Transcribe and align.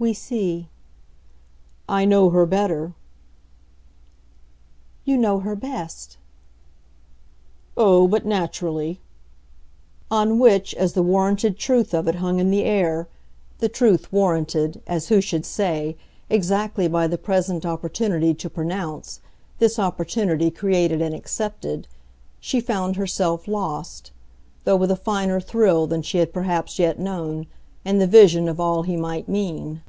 "We 0.00 0.14
see." 0.14 0.68
"I 1.88 2.04
know 2.04 2.30
her 2.30 2.46
better." 2.46 2.92
"You 5.04 5.16
know 5.18 5.40
her 5.40 5.56
best." 5.56 6.18
"Oh, 7.76 8.06
but 8.06 8.24
naturally!" 8.24 9.00
On 10.08 10.38
which, 10.38 10.72
as 10.76 10.92
the 10.92 11.02
warranted 11.02 11.58
truth 11.58 11.92
of 11.94 12.06
it 12.06 12.14
hung 12.14 12.38
in 12.38 12.52
the 12.52 12.62
air 12.62 13.08
the 13.58 13.68
truth 13.68 14.12
warranted, 14.12 14.80
as 14.86 15.08
who 15.08 15.20
should 15.20 15.44
say, 15.44 15.96
exactly 16.30 16.86
by 16.86 17.08
the 17.08 17.18
present 17.18 17.66
opportunity 17.66 18.34
to 18.34 18.48
pronounce, 18.48 19.18
this 19.58 19.80
opportunity 19.80 20.48
created 20.48 21.02
and 21.02 21.12
accepted 21.12 21.88
she 22.38 22.60
found 22.60 22.94
herself 22.94 23.48
lost, 23.48 24.12
though 24.62 24.76
with 24.76 24.92
a 24.92 24.96
finer 24.96 25.40
thrill 25.40 25.88
than 25.88 26.02
she 26.02 26.18
had 26.18 26.32
perhaps 26.32 26.78
yet 26.78 27.00
known, 27.00 27.48
in 27.84 27.98
the 27.98 28.06
vision 28.06 28.48
of 28.48 28.60
all 28.60 28.84
he 28.84 28.96
might 28.96 29.28
mean. 29.28 29.82